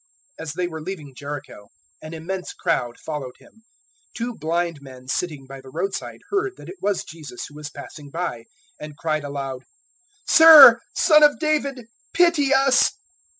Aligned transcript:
020:029 0.39 0.43
As 0.47 0.53
they 0.53 0.67
were 0.67 0.81
leaving 0.81 1.13
Jericho, 1.13 1.69
an 2.01 2.15
immense 2.15 2.53
crowd 2.53 2.97
following 2.99 3.33
Him, 3.37 3.61
020:030 4.17 4.17
two 4.17 4.33
blind 4.35 4.81
men 4.81 5.07
sitting 5.07 5.45
by 5.45 5.61
the 5.61 5.69
roadside 5.69 6.21
heard 6.31 6.57
that 6.57 6.69
it 6.69 6.81
was 6.81 7.03
Jesus 7.03 7.45
who 7.47 7.53
was 7.53 7.69
passing 7.69 8.09
by, 8.09 8.45
and 8.79 8.97
cried 8.97 9.23
aloud, 9.23 9.61
"Sir, 10.27 10.79
Son 10.95 11.21
of 11.21 11.37
David, 11.37 11.85
pity 12.15 12.51
us." 12.51 12.93